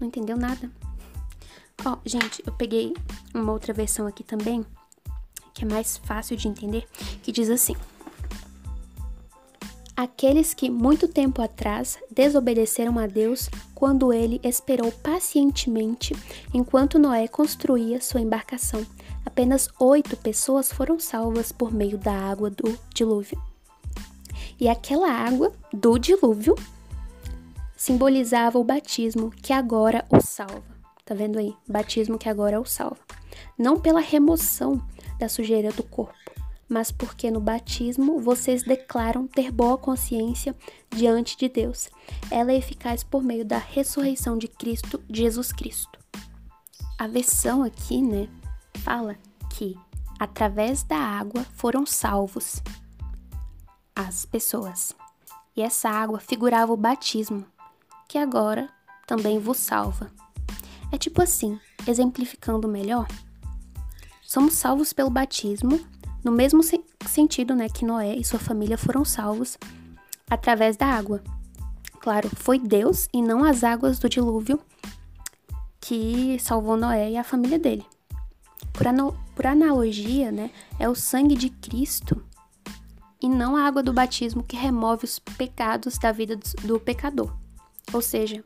Não 0.00 0.08
entendeu 0.08 0.36
nada? 0.36 0.70
Ó, 1.84 1.92
oh, 1.92 1.98
gente, 2.04 2.42
eu 2.46 2.52
peguei 2.52 2.94
uma 3.34 3.52
outra 3.52 3.72
versão 3.72 4.06
aqui 4.06 4.22
também, 4.22 4.64
que 5.52 5.64
é 5.64 5.68
mais 5.68 5.96
fácil 5.96 6.36
de 6.36 6.48
entender, 6.48 6.86
que 7.22 7.32
diz 7.32 7.50
assim: 7.50 7.74
Aqueles 9.96 10.52
que 10.52 10.68
muito 10.68 11.06
tempo 11.06 11.40
atrás 11.40 11.98
desobedeceram 12.10 12.98
a 12.98 13.06
Deus 13.06 13.48
quando 13.74 14.12
ele 14.12 14.40
esperou 14.42 14.90
pacientemente 14.90 16.16
enquanto 16.52 16.98
Noé 16.98 17.28
construía 17.28 18.00
sua 18.00 18.20
embarcação. 18.20 18.84
Apenas 19.24 19.68
oito 19.78 20.16
pessoas 20.16 20.72
foram 20.72 20.98
salvas 20.98 21.52
por 21.52 21.72
meio 21.72 21.96
da 21.96 22.12
água 22.12 22.50
do 22.50 22.76
dilúvio. 22.92 23.40
E 24.58 24.68
aquela 24.68 25.10
água 25.10 25.52
do 25.72 25.96
dilúvio 25.96 26.56
simbolizava 27.84 28.58
o 28.58 28.64
batismo 28.64 29.30
que 29.30 29.52
agora 29.52 30.06
o 30.08 30.18
salva. 30.18 30.64
Tá 31.04 31.14
vendo 31.14 31.38
aí? 31.38 31.54
Batismo 31.68 32.16
que 32.16 32.30
agora 32.30 32.58
o 32.58 32.64
salva. 32.64 32.96
Não 33.58 33.78
pela 33.78 34.00
remoção 34.00 34.82
da 35.18 35.28
sujeira 35.28 35.70
do 35.70 35.82
corpo, 35.82 36.32
mas 36.66 36.90
porque 36.90 37.30
no 37.30 37.40
batismo 37.40 38.18
vocês 38.20 38.62
declaram 38.62 39.26
ter 39.26 39.50
boa 39.50 39.76
consciência 39.76 40.56
diante 40.88 41.36
de 41.36 41.46
Deus. 41.46 41.90
Ela 42.30 42.52
é 42.52 42.56
eficaz 42.56 43.04
por 43.04 43.22
meio 43.22 43.44
da 43.44 43.58
ressurreição 43.58 44.38
de 44.38 44.48
Cristo, 44.48 45.04
Jesus 45.10 45.52
Cristo. 45.52 45.98
A 46.98 47.06
versão 47.06 47.62
aqui, 47.62 48.00
né, 48.00 48.30
fala 48.78 49.14
que 49.50 49.76
através 50.18 50.82
da 50.82 50.96
água 50.96 51.44
foram 51.54 51.84
salvos 51.84 52.62
as 53.94 54.24
pessoas. 54.24 54.96
E 55.54 55.60
essa 55.60 55.90
água 55.90 56.18
figurava 56.18 56.72
o 56.72 56.78
batismo, 56.78 57.44
que 58.08 58.18
agora 58.18 58.68
também 59.06 59.38
vos 59.38 59.58
salva. 59.58 60.10
É 60.92 60.98
tipo 60.98 61.22
assim, 61.22 61.58
exemplificando 61.86 62.68
melhor, 62.68 63.06
somos 64.22 64.54
salvos 64.54 64.92
pelo 64.92 65.10
batismo, 65.10 65.80
no 66.22 66.32
mesmo 66.32 66.62
se 66.62 66.82
sentido 67.06 67.54
né, 67.54 67.68
que 67.68 67.84
Noé 67.84 68.16
e 68.16 68.24
sua 68.24 68.38
família 68.38 68.78
foram 68.78 69.04
salvos 69.04 69.58
através 70.28 70.76
da 70.76 70.86
água. 70.86 71.22
Claro, 72.00 72.28
foi 72.34 72.58
Deus 72.58 73.08
e 73.12 73.22
não 73.22 73.44
as 73.44 73.62
águas 73.62 73.98
do 73.98 74.08
dilúvio 74.08 74.60
que 75.80 76.38
salvou 76.40 76.76
Noé 76.76 77.10
e 77.12 77.16
a 77.16 77.24
família 77.24 77.58
dele. 77.58 77.84
Por, 78.72 78.86
por 79.34 79.46
analogia, 79.46 80.32
né, 80.32 80.50
é 80.78 80.88
o 80.88 80.94
sangue 80.94 81.34
de 81.34 81.50
Cristo 81.50 82.24
e 83.20 83.28
não 83.28 83.56
a 83.56 83.62
água 83.62 83.82
do 83.82 83.92
batismo 83.92 84.42
que 84.42 84.56
remove 84.56 85.04
os 85.04 85.18
pecados 85.18 85.98
da 85.98 86.10
vida 86.10 86.38
do 86.62 86.80
pecador. 86.80 87.34
Ou 87.92 88.02
seja, 88.02 88.44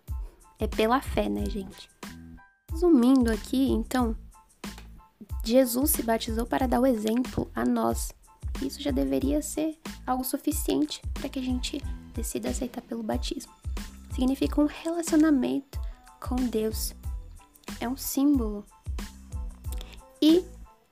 é 0.58 0.66
pela 0.66 1.00
fé, 1.00 1.28
né, 1.28 1.44
gente? 1.46 1.88
Resumindo 2.70 3.30
aqui, 3.30 3.70
então, 3.70 4.16
Jesus 5.44 5.90
se 5.90 6.02
batizou 6.02 6.46
para 6.46 6.66
dar 6.66 6.80
o 6.80 6.86
exemplo 6.86 7.50
a 7.54 7.64
nós. 7.64 8.12
Isso 8.60 8.82
já 8.82 8.90
deveria 8.90 9.40
ser 9.40 9.78
algo 10.06 10.24
suficiente 10.24 11.00
para 11.14 11.28
que 11.28 11.38
a 11.38 11.42
gente 11.42 11.82
decida 12.12 12.50
aceitar 12.50 12.82
pelo 12.82 13.02
batismo. 13.02 13.52
Significa 14.14 14.60
um 14.60 14.66
relacionamento 14.66 15.80
com 16.20 16.36
Deus. 16.36 16.94
É 17.80 17.88
um 17.88 17.96
símbolo. 17.96 18.66
E 20.20 20.44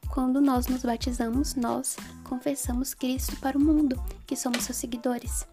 quando 0.09 0.41
nós 0.41 0.69
nos 0.69 0.83
batizamos, 0.83 1.57
nós 1.57 1.97
confessamos 2.25 2.95
Cristo 2.95 3.37
para 3.37 3.59
o 3.59 3.61
mundo, 3.61 4.01
que 4.27 4.37
somos 4.37 4.65
seus 4.65 4.79
seguidores. 4.79 5.47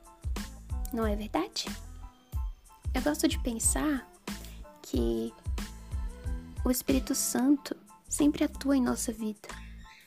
Não 0.93 1.07
é 1.07 1.15
verdade? 1.15 1.65
Eu 2.93 3.01
gosto 3.01 3.27
de 3.27 3.39
pensar 3.39 4.07
que 4.81 5.33
o 6.63 6.69
Espírito 6.69 7.15
Santo 7.15 7.75
sempre 8.07 8.43
atua 8.43 8.77
em 8.77 8.81
nossa 8.81 9.11
vida. 9.11 9.49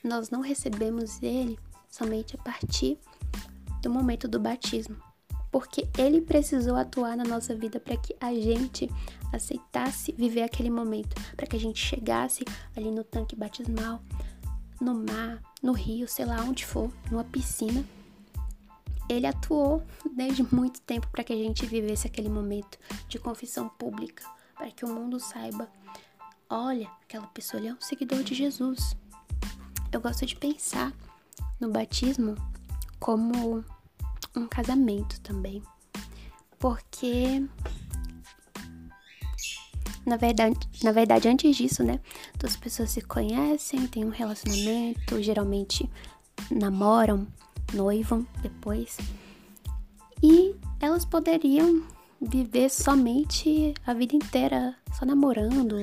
Nós 0.04 0.30
não 0.30 0.40
recebemos 0.40 1.20
ele 1.20 1.58
somente 1.90 2.36
a 2.36 2.38
partir 2.38 2.96
do 3.82 3.90
momento 3.90 4.28
do 4.28 4.38
batismo, 4.38 4.96
porque 5.50 5.88
ele 5.98 6.20
precisou 6.20 6.76
atuar 6.76 7.16
na 7.16 7.24
nossa 7.24 7.56
vida 7.56 7.80
para 7.80 7.96
que 7.96 8.14
a 8.20 8.32
gente 8.32 8.88
aceitasse 9.32 10.12
viver 10.12 10.42
aquele 10.42 10.70
momento, 10.70 11.20
para 11.36 11.46
que 11.46 11.56
a 11.56 11.60
gente 11.60 11.84
chegasse 11.84 12.44
ali 12.76 12.92
no 12.92 13.02
tanque 13.02 13.34
batismal, 13.34 14.00
no 14.80 14.94
mar, 14.94 15.42
no 15.60 15.72
rio, 15.72 16.06
sei 16.06 16.24
lá 16.24 16.40
onde 16.42 16.64
for, 16.64 16.88
numa 17.10 17.24
piscina 17.24 17.84
ele 19.08 19.26
atuou 19.26 19.82
desde 20.14 20.42
muito 20.54 20.80
tempo 20.80 21.08
para 21.08 21.24
que 21.24 21.32
a 21.32 21.36
gente 21.36 21.66
vivesse 21.66 22.06
aquele 22.06 22.28
momento 22.28 22.78
de 23.08 23.18
confissão 23.18 23.68
pública, 23.68 24.24
para 24.54 24.70
que 24.70 24.84
o 24.84 24.88
mundo 24.88 25.20
saiba: 25.20 25.68
olha, 26.48 26.90
aquela 27.02 27.26
pessoa 27.28 27.66
é 27.66 27.72
um 27.72 27.80
seguidor 27.80 28.22
de 28.22 28.34
Jesus. 28.34 28.96
Eu 29.92 30.00
gosto 30.00 30.26
de 30.26 30.36
pensar 30.36 30.92
no 31.60 31.70
batismo 31.70 32.34
como 32.98 33.64
um 34.34 34.46
casamento 34.46 35.20
também, 35.20 35.62
porque 36.58 37.46
na 40.04 40.16
verdade, 40.16 40.56
na 40.82 40.92
verdade 40.92 41.28
antes 41.28 41.56
disso, 41.56 41.82
né, 41.82 42.00
duas 42.38 42.56
pessoas 42.56 42.90
se 42.90 43.00
conhecem, 43.00 43.86
têm 43.86 44.04
um 44.04 44.10
relacionamento, 44.10 45.22
geralmente 45.22 45.90
namoram 46.50 47.26
noivam 47.76 48.26
depois. 48.42 48.96
E 50.22 50.54
elas 50.80 51.04
poderiam 51.04 51.82
viver 52.20 52.70
somente 52.70 53.74
a 53.86 53.92
vida 53.92 54.16
inteira 54.16 54.74
só 54.92 55.04
namorando, 55.04 55.76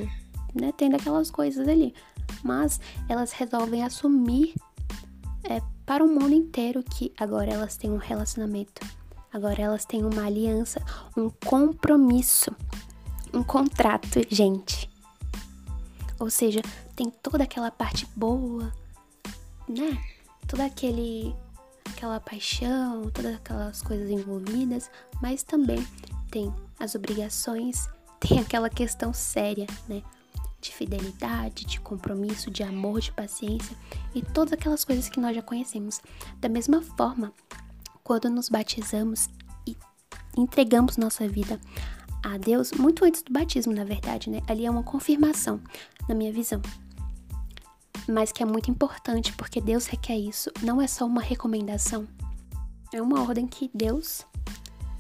né, 0.54 0.74
tendo 0.76 0.96
aquelas 0.96 1.30
coisas 1.30 1.68
ali. 1.68 1.94
Mas 2.44 2.80
elas 3.08 3.32
resolvem 3.32 3.84
assumir 3.84 4.56
é, 5.44 5.62
para 5.86 6.04
o 6.04 6.08
mundo 6.08 6.34
inteiro 6.34 6.84
que 6.84 7.14
agora 7.18 7.52
elas 7.52 7.78
têm 7.78 7.92
um 7.92 7.98
relacionamento, 7.98 8.82
agora 9.32 9.62
elas 9.62 9.86
têm 9.86 10.04
uma 10.04 10.26
aliança, 10.26 10.82
um 11.16 11.30
compromisso, 11.30 12.52
um 13.34 13.44
contrato, 13.44 14.22
gente. 14.30 14.90
Ou 16.20 16.30
seja, 16.30 16.62
tem 16.96 17.10
toda 17.10 17.44
aquela 17.44 17.70
parte 17.70 18.08
boa, 18.16 18.72
né? 19.68 19.98
Todo 20.48 20.62
aquele 20.62 21.36
aquela 22.04 22.20
paixão, 22.20 23.10
todas 23.12 23.36
aquelas 23.36 23.82
coisas 23.82 24.10
envolvidas, 24.10 24.92
mas 25.22 25.42
também 25.42 25.86
tem 26.30 26.54
as 26.78 26.96
obrigações, 26.96 27.88
tem 28.20 28.40
aquela 28.40 28.70
questão 28.70 29.14
séria, 29.14 29.66
né? 29.88 30.04
De 30.60 30.74
fidelidade, 30.74 31.66
de 31.66 31.80
compromisso, 31.80 32.52
de 32.52 32.62
amor, 32.62 33.00
de 33.00 33.12
paciência 33.12 33.76
e 34.14 34.22
todas 34.22 34.54
aquelas 34.54 34.84
coisas 34.84 35.08
que 35.10 35.20
nós 35.20 35.36
já 35.36 35.42
conhecemos. 35.42 36.02
Da 36.40 36.50
mesma 36.50 36.82
forma, 36.82 37.34
quando 38.04 38.30
nos 38.30 38.50
batizamos 38.50 39.30
e 39.66 39.76
entregamos 40.38 40.98
nossa 40.98 41.28
vida 41.28 41.60
a 42.22 42.38
Deus, 42.38 42.72
muito 42.74 43.04
antes 43.06 43.22
do 43.22 43.32
batismo, 43.32 43.74
na 43.74 43.84
verdade, 43.86 44.30
né? 44.30 44.42
Ali 44.48 44.66
é 44.66 44.72
uma 44.72 44.84
confirmação, 44.84 45.62
na 46.08 46.16
minha 46.16 46.32
visão 46.34 46.62
mas 48.08 48.32
que 48.32 48.44
é 48.44 48.46
muito 48.46 48.70
importante 48.70 49.34
porque 49.34 49.62
Deus 49.62 49.86
requer 49.86 50.18
isso. 50.18 50.52
Não 50.62 50.82
é 50.82 50.88
só 50.88 51.06
uma 51.06 51.22
recomendação, 51.22 52.08
é 52.94 53.02
uma 53.02 53.22
ordem 53.22 53.48
que 53.48 53.70
Deus, 53.74 54.26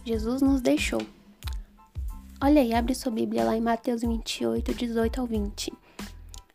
Jesus, 0.05 0.41
nos 0.41 0.62
deixou. 0.62 1.01
Olha 2.41 2.62
aí, 2.62 2.74
abre 2.74 2.93
sua 2.93 3.12
Bíblia 3.12 3.45
lá 3.45 3.55
em 3.55 3.62
Mateus 3.62 4.01
28, 4.01 4.74
18 4.74 5.22
ao 5.22 5.27
20. 5.27 5.72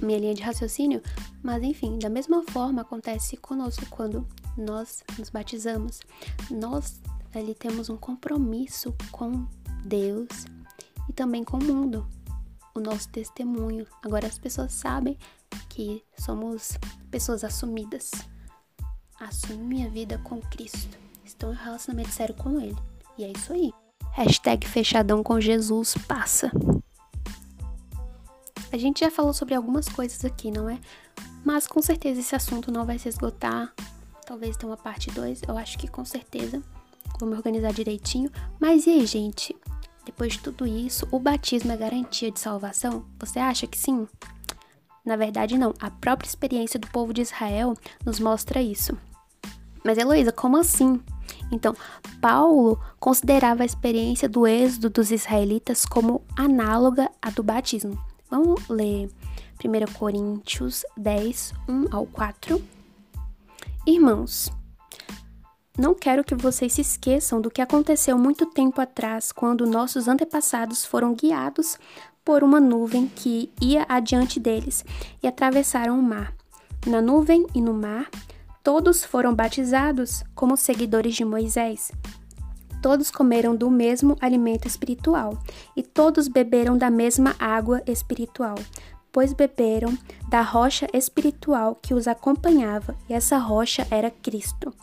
minha 0.00 0.18
linha 0.18 0.34
de 0.34 0.42
raciocínio, 0.42 1.02
mas 1.42 1.62
enfim, 1.62 1.98
da 1.98 2.08
mesma 2.08 2.42
forma 2.42 2.82
acontece 2.82 3.36
conosco 3.36 3.86
quando 3.90 4.26
nós 4.56 5.02
nos 5.18 5.30
batizamos. 5.30 6.00
Nós 6.50 7.00
ali 7.34 7.54
temos 7.54 7.88
um 7.88 7.96
compromisso 7.96 8.94
com 9.10 9.46
Deus 9.84 10.28
e 11.08 11.12
também 11.12 11.44
com 11.44 11.58
o 11.58 11.64
mundo, 11.64 12.06
o 12.74 12.80
nosso 12.80 13.08
testemunho. 13.08 13.86
Agora 14.02 14.26
as 14.26 14.38
pessoas 14.38 14.72
sabem 14.72 15.18
que 15.68 16.02
somos 16.18 16.78
pessoas 17.10 17.44
assumidas. 17.44 18.10
Assumi 19.18 19.62
minha 19.62 19.90
vida 19.90 20.18
com 20.18 20.40
Cristo. 20.40 20.98
Estou 21.24 21.50
em 21.50 21.56
um 21.56 21.58
relacionamento 21.58 22.10
sério 22.10 22.34
com 22.34 22.60
Ele. 22.60 22.76
E 23.16 23.24
é 23.24 23.32
isso 23.32 23.52
aí. 23.52 23.72
Hashtag 24.12 24.66
fechadão 24.66 25.22
com 25.22 25.40
Jesus 25.40 25.94
passa. 26.06 26.50
A 28.72 28.78
gente 28.78 29.00
já 29.00 29.10
falou 29.10 29.34
sobre 29.34 29.54
algumas 29.54 29.86
coisas 29.86 30.24
aqui, 30.24 30.50
não 30.50 30.68
é? 30.68 30.80
Mas 31.44 31.66
com 31.66 31.82
certeza 31.82 32.20
esse 32.20 32.34
assunto 32.34 32.72
não 32.72 32.86
vai 32.86 32.98
se 32.98 33.06
esgotar. 33.06 33.70
Talvez 34.26 34.56
tenha 34.56 34.70
uma 34.70 34.78
parte 34.78 35.10
2. 35.10 35.42
Eu 35.46 35.58
acho 35.58 35.78
que 35.78 35.86
com 35.86 36.06
certeza. 36.06 36.62
Vou 37.20 37.28
me 37.28 37.36
organizar 37.36 37.72
direitinho. 37.72 38.30
Mas 38.58 38.86
e 38.86 38.90
aí, 38.90 39.04
gente? 39.04 39.54
Depois 40.06 40.32
de 40.32 40.40
tudo 40.40 40.66
isso, 40.66 41.06
o 41.10 41.18
batismo 41.18 41.70
é 41.70 41.76
garantia 41.76 42.30
de 42.30 42.40
salvação? 42.40 43.04
Você 43.18 43.38
acha 43.38 43.66
que 43.66 43.76
sim? 43.76 44.08
Na 45.04 45.16
verdade, 45.16 45.58
não. 45.58 45.74
A 45.78 45.90
própria 45.90 46.28
experiência 46.28 46.80
do 46.80 46.88
povo 46.88 47.12
de 47.12 47.20
Israel 47.20 47.76
nos 48.06 48.18
mostra 48.18 48.62
isso. 48.62 48.96
Mas, 49.84 49.98
Heloísa, 49.98 50.32
como 50.32 50.56
assim? 50.56 50.98
Então, 51.50 51.76
Paulo 52.22 52.80
considerava 52.98 53.64
a 53.64 53.66
experiência 53.66 54.30
do 54.30 54.46
êxodo 54.46 54.88
dos 54.88 55.10
israelitas 55.10 55.84
como 55.84 56.24
análoga 56.36 57.10
à 57.20 57.30
do 57.30 57.42
batismo. 57.42 58.11
Vamos 58.32 58.66
ler 58.66 59.10
1 59.62 59.92
Coríntios 59.92 60.86
10, 60.96 61.52
1 61.68 61.94
ao 61.94 62.06
4. 62.06 62.62
Irmãos, 63.86 64.50
não 65.78 65.94
quero 65.94 66.24
que 66.24 66.34
vocês 66.34 66.72
se 66.72 66.80
esqueçam 66.80 67.42
do 67.42 67.50
que 67.50 67.60
aconteceu 67.60 68.16
muito 68.16 68.46
tempo 68.46 68.80
atrás, 68.80 69.32
quando 69.32 69.66
nossos 69.66 70.08
antepassados 70.08 70.82
foram 70.82 71.14
guiados 71.14 71.78
por 72.24 72.42
uma 72.42 72.58
nuvem 72.58 73.06
que 73.06 73.52
ia 73.60 73.84
adiante 73.86 74.40
deles 74.40 74.82
e 75.22 75.26
atravessaram 75.26 75.98
o 75.98 76.02
mar. 76.02 76.34
Na 76.86 77.02
nuvem 77.02 77.46
e 77.54 77.60
no 77.60 77.74
mar, 77.74 78.08
todos 78.64 79.04
foram 79.04 79.34
batizados 79.34 80.24
como 80.34 80.56
seguidores 80.56 81.14
de 81.14 81.24
Moisés. 81.26 81.92
Todos 82.82 83.12
comeram 83.12 83.54
do 83.54 83.70
mesmo 83.70 84.16
alimento 84.20 84.66
espiritual 84.66 85.38
e 85.76 85.82
todos 85.82 86.26
beberam 86.26 86.76
da 86.76 86.90
mesma 86.90 87.36
água 87.38 87.80
espiritual, 87.86 88.56
pois 89.12 89.32
beberam 89.32 89.96
da 90.28 90.42
rocha 90.42 90.88
espiritual 90.92 91.76
que 91.76 91.94
os 91.94 92.08
acompanhava, 92.08 92.96
e 93.08 93.14
essa 93.14 93.38
rocha 93.38 93.86
era 93.88 94.10
Cristo. 94.10 94.74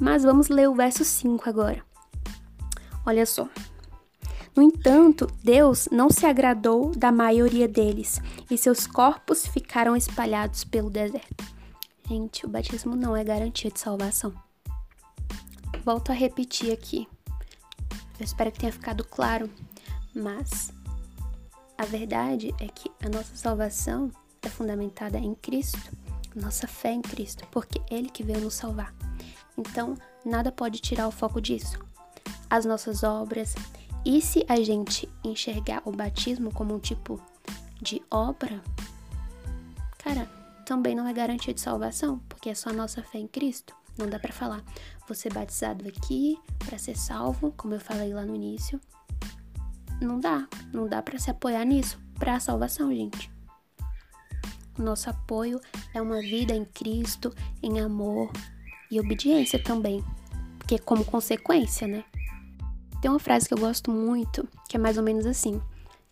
Mas 0.00 0.24
vamos 0.24 0.48
ler 0.48 0.68
o 0.68 0.74
verso 0.74 1.04
5 1.04 1.48
agora. 1.48 1.82
Olha 3.06 3.24
só. 3.24 3.48
No 4.56 4.62
entanto, 4.62 5.28
Deus 5.44 5.88
não 5.92 6.10
se 6.10 6.26
agradou 6.26 6.90
da 6.90 7.12
maioria 7.12 7.68
deles 7.68 8.20
e 8.50 8.58
seus 8.58 8.88
corpos 8.88 9.46
ficaram 9.46 9.94
espalhados 9.94 10.64
pelo 10.64 10.90
deserto. 10.90 11.44
Gente, 12.08 12.44
o 12.44 12.48
batismo 12.48 12.96
não 12.96 13.16
é 13.16 13.22
garantia 13.22 13.70
de 13.70 13.78
salvação. 13.78 14.32
Volto 15.84 16.10
a 16.10 16.14
repetir 16.14 16.72
aqui. 16.72 17.06
Eu 18.18 18.24
espero 18.24 18.50
que 18.50 18.58
tenha 18.58 18.72
ficado 18.72 19.04
claro, 19.04 19.48
mas 20.14 20.72
a 21.76 21.84
verdade 21.84 22.54
é 22.60 22.66
que 22.66 22.90
a 23.04 23.08
nossa 23.08 23.36
salvação 23.36 24.10
é 24.42 24.48
fundamentada 24.48 25.18
em 25.18 25.34
Cristo, 25.34 25.96
nossa 26.34 26.66
fé 26.66 26.92
em 26.92 27.00
Cristo, 27.02 27.46
porque 27.52 27.80
Ele 27.90 28.08
que 28.08 28.24
veio 28.24 28.40
nos 28.40 28.54
salvar. 28.54 28.92
Então, 29.56 29.96
nada 30.24 30.50
pode 30.50 30.80
tirar 30.80 31.06
o 31.06 31.12
foco 31.12 31.40
disso. 31.40 31.78
As 32.50 32.64
nossas 32.64 33.02
obras, 33.04 33.54
e 34.04 34.20
se 34.20 34.44
a 34.48 34.56
gente 34.56 35.08
enxergar 35.22 35.82
o 35.84 35.92
batismo 35.92 36.52
como 36.52 36.74
um 36.74 36.78
tipo 36.78 37.20
de 37.80 38.02
obra, 38.10 38.62
cara, 39.98 40.28
também 40.64 40.94
não 40.94 41.06
é 41.06 41.12
garantia 41.12 41.54
de 41.54 41.60
salvação, 41.60 42.18
porque 42.28 42.50
é 42.50 42.54
só 42.54 42.70
a 42.70 42.72
nossa 42.72 43.02
fé 43.02 43.18
em 43.18 43.28
Cristo. 43.28 43.77
Não 43.98 44.08
dá 44.08 44.18
para 44.18 44.32
falar, 44.32 44.62
ser 45.14 45.32
batizado 45.32 45.86
aqui 45.88 46.38
para 46.58 46.78
ser 46.78 46.96
salvo, 46.96 47.52
como 47.56 47.74
eu 47.74 47.80
falei 47.80 48.12
lá 48.12 48.24
no 48.24 48.34
início. 48.34 48.80
Não 50.00 50.20
dá, 50.20 50.46
não 50.72 50.86
dá 50.86 51.02
para 51.02 51.18
se 51.18 51.30
apoiar 51.30 51.64
nisso 51.64 51.98
para 52.18 52.36
a 52.36 52.40
salvação, 52.40 52.94
gente. 52.94 53.30
O 54.78 54.82
nosso 54.82 55.10
apoio 55.10 55.60
é 55.92 56.00
uma 56.00 56.20
vida 56.20 56.54
em 56.54 56.64
Cristo, 56.64 57.34
em 57.62 57.80
amor 57.80 58.30
e 58.90 59.00
obediência 59.00 59.60
também, 59.60 60.04
porque 60.56 60.76
é 60.76 60.78
como 60.78 61.04
consequência, 61.04 61.88
né? 61.88 62.04
Tem 63.02 63.10
uma 63.10 63.18
frase 63.18 63.48
que 63.48 63.54
eu 63.54 63.58
gosto 63.58 63.90
muito, 63.90 64.48
que 64.68 64.76
é 64.76 64.80
mais 64.80 64.96
ou 64.96 65.02
menos 65.02 65.26
assim: 65.26 65.60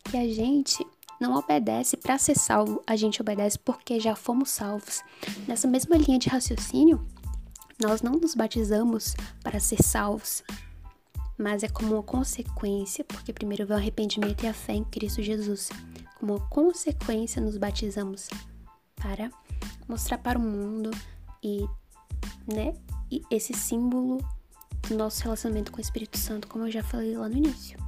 que 0.04 0.16
a 0.16 0.26
gente 0.26 0.84
não 1.20 1.36
obedece 1.36 1.96
para 1.96 2.18
ser 2.18 2.36
salvo, 2.36 2.82
a 2.86 2.96
gente 2.96 3.20
obedece 3.20 3.58
porque 3.58 4.00
já 4.00 4.14
fomos 4.16 4.50
salvos. 4.50 5.02
Nessa 5.46 5.68
mesma 5.68 5.96
linha 5.96 6.18
de 6.18 6.28
raciocínio, 6.28 7.06
nós 7.80 8.02
não 8.02 8.12
nos 8.12 8.34
batizamos 8.34 9.14
para 9.42 9.60
ser 9.60 9.82
salvos, 9.82 10.42
mas 11.38 11.62
é 11.62 11.68
como 11.68 11.94
uma 11.94 12.02
consequência, 12.02 13.04
porque 13.04 13.32
primeiro 13.32 13.66
vem 13.66 13.76
o 13.76 13.78
arrependimento 13.78 14.44
e 14.44 14.48
a 14.48 14.54
fé 14.54 14.72
em 14.72 14.84
Cristo 14.84 15.22
Jesus. 15.22 15.68
Como 16.18 16.40
consequência, 16.48 17.42
nos 17.42 17.58
batizamos 17.58 18.28
para 18.94 19.30
mostrar 19.86 20.18
para 20.18 20.38
o 20.38 20.42
mundo 20.42 20.90
e, 21.42 21.66
né, 22.46 22.74
e 23.10 23.22
esse 23.30 23.52
símbolo 23.52 24.18
do 24.88 24.96
nosso 24.96 25.22
relacionamento 25.22 25.70
com 25.70 25.78
o 25.78 25.82
Espírito 25.82 26.16
Santo, 26.16 26.48
como 26.48 26.66
eu 26.66 26.70
já 26.70 26.82
falei 26.82 27.16
lá 27.16 27.28
no 27.28 27.36
início. 27.36 27.78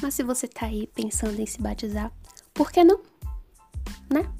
Mas 0.00 0.14
se 0.14 0.22
você 0.22 0.48
tá 0.48 0.66
aí 0.66 0.86
pensando 0.94 1.38
em 1.40 1.46
se 1.46 1.60
batizar, 1.60 2.12
por 2.54 2.70
que 2.70 2.82
não? 2.82 3.00
Né? 4.10 4.30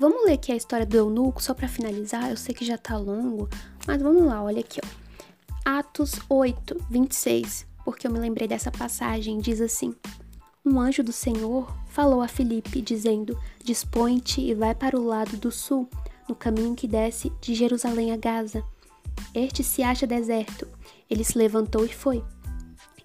Vamos 0.00 0.24
ler 0.24 0.32
aqui 0.32 0.50
a 0.50 0.56
história 0.56 0.86
do 0.86 0.96
eunuco, 0.96 1.42
só 1.42 1.52
para 1.52 1.68
finalizar. 1.68 2.30
Eu 2.30 2.36
sei 2.38 2.54
que 2.54 2.64
já 2.64 2.78
tá 2.78 2.96
longo, 2.96 3.50
mas 3.86 4.00
vamos 4.00 4.22
lá, 4.22 4.42
olha 4.42 4.60
aqui, 4.60 4.80
ó. 4.82 4.88
Atos 5.62 6.12
8, 6.26 6.74
26, 6.88 7.66
porque 7.84 8.06
eu 8.06 8.10
me 8.10 8.18
lembrei 8.18 8.48
dessa 8.48 8.72
passagem, 8.72 9.38
diz 9.40 9.60
assim: 9.60 9.94
Um 10.64 10.80
anjo 10.80 11.02
do 11.02 11.12
Senhor 11.12 11.70
falou 11.90 12.22
a 12.22 12.28
Filipe, 12.28 12.80
dizendo: 12.80 13.38
Dispõe-te 13.62 14.40
e 14.40 14.54
vai 14.54 14.74
para 14.74 14.98
o 14.98 15.04
lado 15.04 15.36
do 15.36 15.52
sul, 15.52 15.86
no 16.26 16.34
caminho 16.34 16.74
que 16.74 16.88
desce 16.88 17.30
de 17.38 17.54
Jerusalém 17.54 18.10
a 18.10 18.16
Gaza. 18.16 18.64
Este 19.34 19.62
se 19.62 19.82
acha 19.82 20.06
deserto. 20.06 20.66
Ele 21.10 21.24
se 21.24 21.36
levantou 21.36 21.84
e 21.84 21.92
foi. 21.92 22.24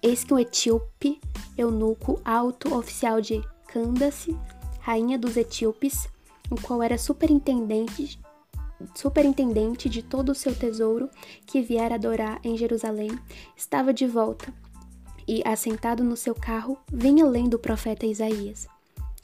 Eis 0.02 0.24
que 0.24 0.32
um 0.32 0.38
etíope, 0.38 1.20
eunuco 1.58 2.18
alto, 2.24 2.74
oficial 2.74 3.20
de 3.20 3.42
Candace, 3.68 4.34
rainha 4.80 5.18
dos 5.18 5.36
etíopes, 5.36 6.08
o 6.50 6.60
qual 6.60 6.82
era 6.82 6.98
superintendente 6.98 8.18
superintendente 8.94 9.88
de 9.88 10.02
todo 10.02 10.30
o 10.30 10.34
seu 10.34 10.54
tesouro 10.54 11.08
que 11.46 11.62
viera 11.62 11.94
adorar 11.94 12.40
em 12.44 12.56
Jerusalém, 12.56 13.10
estava 13.56 13.92
de 13.92 14.06
volta 14.06 14.52
e, 15.26 15.42
assentado 15.44 16.04
no 16.04 16.16
seu 16.16 16.34
carro, 16.34 16.78
vinha 16.92 17.24
lendo 17.24 17.54
o 17.54 17.58
profeta 17.58 18.06
Isaías. 18.06 18.68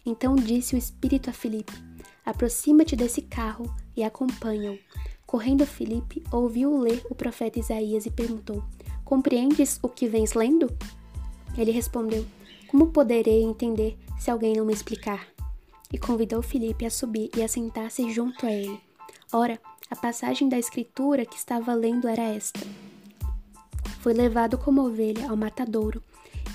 Então 0.05 0.35
disse 0.35 0.75
o 0.75 0.79
Espírito 0.79 1.31
a 1.31 1.33
Filipe: 1.33 1.73
Aproxima-te 2.25 2.97
desse 2.97 3.23
carro 3.23 3.73
e 3.97 4.03
acompanha-o. 4.03 4.79
Correndo 5.27 5.65
Filipe, 5.65 6.23
ouviu 6.31 6.77
ler 6.79 7.03
o 7.09 7.15
profeta 7.15 7.59
Isaías 7.59 8.05
e 8.05 8.11
perguntou: 8.11 8.63
Compreendes 9.05 9.79
o 9.83 9.89
que 9.89 10.09
vens 10.09 10.35
lendo? 10.35 10.69
Ele 11.57 11.71
respondeu: 11.71 12.27
Como 12.69 12.89
poderei 12.89 13.43
entender 13.43 13.97
se 14.19 14.31
alguém 14.31 14.55
não 14.55 14.65
me 14.65 14.73
explicar? 14.73 15.32
E 15.93 15.99
convidou 15.99 16.43
Filipe 16.43 16.87
a 16.87 16.91
subir 16.91 17.31
e 17.37 17.43
a 17.43 17.49
sentar-se 17.49 18.11
junto 18.11 18.47
a 18.47 18.51
ele. 18.51 18.81
Ora, 19.33 19.61
a 19.91 19.97
passagem 19.97 20.49
da 20.49 20.59
escritura 20.59 21.27
que 21.27 21.37
estava 21.37 21.75
lendo 21.75 22.09
era 22.09 22.23
esta: 22.23 22.61
Foi 24.01 24.15
levado 24.15 24.57
como 24.57 24.87
ovelha 24.87 25.31
ao 25.31 25.37
matadouro, 25.37 26.03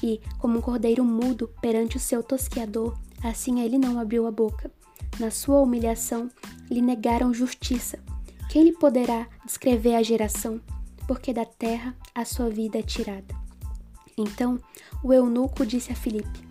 e, 0.01 0.19
como 0.39 0.57
um 0.57 0.61
cordeiro 0.61 1.03
mudo 1.03 1.49
perante 1.61 1.97
o 1.97 1.99
seu 1.99 2.23
tosquiador, 2.23 2.97
assim 3.23 3.61
ele 3.61 3.77
não 3.77 3.99
abriu 3.99 4.27
a 4.27 4.31
boca. 4.31 4.71
Na 5.19 5.31
sua 5.31 5.61
humilhação, 5.61 6.29
lhe 6.69 6.81
negaram 6.81 7.33
justiça. 7.33 7.99
Quem 8.49 8.63
lhe 8.63 8.71
poderá 8.71 9.27
descrever 9.45 9.95
a 9.95 10.03
geração? 10.03 10.61
Porque 11.07 11.33
da 11.33 11.45
terra 11.45 11.95
a 12.13 12.25
sua 12.25 12.49
vida 12.49 12.79
é 12.79 12.83
tirada. 12.83 13.35
Então 14.17 14.59
o 15.03 15.13
eunuco 15.13 15.65
disse 15.65 15.91
a 15.91 15.95
Filipe: 15.95 16.46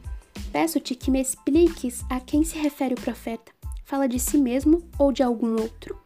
Peço-te 0.53 0.95
que 0.95 1.11
me 1.11 1.21
expliques 1.21 2.05
a 2.11 2.21
quem 2.21 2.45
se 2.45 2.59
refere 2.59 2.95
o 2.95 3.01
profeta. 3.01 3.53
Fala 3.85 4.09
de 4.09 4.19
si 4.19 4.39
mesmo 4.39 4.83
ou 4.99 5.13
de 5.13 5.23
algum 5.23 5.61
outro? 5.61 5.97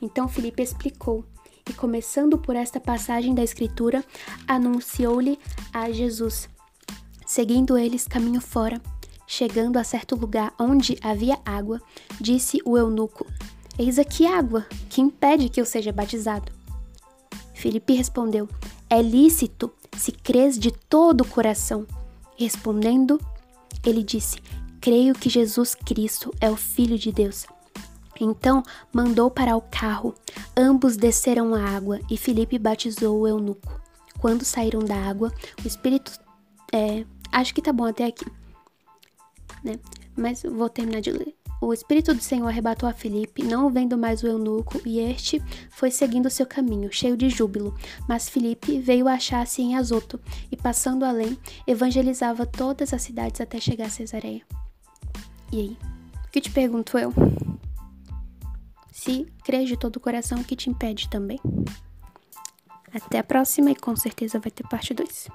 Então 0.00 0.28
Filipe 0.28 0.62
explicou, 0.62 1.24
e 1.68 1.72
começando 1.72 2.36
por 2.38 2.54
esta 2.54 2.78
passagem 2.78 3.34
da 3.34 3.42
Escritura, 3.42 4.04
anunciou-lhe 4.46 5.38
a 5.72 5.90
Jesus. 5.90 6.48
Seguindo 7.26 7.78
eles 7.78 8.06
caminho 8.06 8.40
fora, 8.40 8.80
Chegando 9.26 9.78
a 9.78 9.84
certo 9.84 10.14
lugar 10.14 10.52
onde 10.58 10.98
havia 11.02 11.38
água, 11.44 11.80
disse 12.20 12.60
o 12.64 12.76
eunuco: 12.76 13.26
Eis 13.78 13.98
aqui 13.98 14.26
água, 14.26 14.66
que 14.90 15.00
impede 15.00 15.48
que 15.48 15.60
eu 15.60 15.64
seja 15.64 15.92
batizado. 15.92 16.52
Filipe 17.54 17.94
respondeu: 17.94 18.48
É 18.88 19.00
lícito, 19.00 19.72
se 19.96 20.12
crês 20.12 20.58
de 20.58 20.70
todo 20.70 21.22
o 21.22 21.26
coração. 21.26 21.86
Respondendo, 22.36 23.18
ele 23.84 24.02
disse: 24.02 24.38
Creio 24.80 25.14
que 25.14 25.30
Jesus 25.30 25.74
Cristo 25.74 26.32
é 26.40 26.50
o 26.50 26.56
Filho 26.56 26.98
de 26.98 27.10
Deus. 27.10 27.46
Então 28.20 28.62
mandou 28.92 29.30
parar 29.30 29.56
o 29.56 29.62
carro. 29.62 30.14
Ambos 30.56 30.96
desceram 30.96 31.54
a 31.54 31.62
água 31.62 32.00
e 32.10 32.16
Filipe 32.16 32.58
batizou 32.58 33.20
o 33.20 33.26
eunuco. 33.26 33.80
Quando 34.20 34.44
saíram 34.44 34.80
da 34.80 34.96
água, 34.96 35.32
o 35.62 35.66
Espírito. 35.66 36.12
É, 36.72 37.04
acho 37.32 37.54
que 37.54 37.62
tá 37.62 37.72
bom 37.72 37.84
até 37.84 38.06
aqui. 38.06 38.26
Né? 39.62 39.78
Mas 40.16 40.42
vou 40.42 40.68
terminar 40.68 41.00
de 41.00 41.10
ler. 41.10 41.34
O 41.64 41.72
Espírito 41.72 42.12
do 42.12 42.20
Senhor 42.20 42.46
arrebatou 42.46 42.86
a 42.86 42.92
Filipe, 42.92 43.42
não 43.42 43.70
vendo 43.70 43.96
mais 43.96 44.22
o 44.22 44.26
eunuco, 44.26 44.78
e 44.84 44.98
este 44.98 45.42
foi 45.70 45.90
seguindo 45.90 46.28
seu 46.28 46.44
caminho, 46.44 46.92
cheio 46.92 47.16
de 47.16 47.30
júbilo. 47.30 47.74
Mas 48.06 48.28
Filipe 48.28 48.78
veio 48.78 49.08
achar-se 49.08 49.62
em 49.62 49.74
Azoto, 49.74 50.20
e 50.52 50.58
passando 50.58 51.06
além, 51.06 51.38
evangelizava 51.66 52.44
todas 52.44 52.92
as 52.92 53.00
cidades 53.00 53.40
até 53.40 53.58
chegar 53.58 53.86
a 53.86 53.90
Cesareia. 53.90 54.42
E 55.50 55.58
aí? 55.58 55.78
O 56.26 56.30
que 56.30 56.42
te 56.42 56.50
pergunto 56.50 56.98
eu? 56.98 57.14
Se 58.92 59.26
crês 59.42 59.66
de 59.66 59.78
todo 59.78 59.96
o 59.96 60.00
coração, 60.00 60.42
o 60.42 60.44
que 60.44 60.54
te 60.54 60.68
impede 60.68 61.08
também? 61.08 61.40
Até 62.92 63.20
a 63.20 63.24
próxima 63.24 63.70
e 63.70 63.74
com 63.74 63.96
certeza 63.96 64.38
vai 64.38 64.50
ter 64.50 64.68
parte 64.68 64.92
2. 64.92 65.28